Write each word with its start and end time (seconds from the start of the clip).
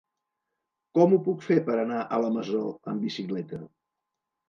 Com 0.99 1.13
ho 1.13 1.19
puc 1.27 1.45
fer 1.49 1.59
per 1.69 1.77
anar 1.83 2.01
a 2.01 2.21
la 2.25 2.35
Masó 2.41 2.65
amb 2.73 3.09
bicicleta? 3.09 3.65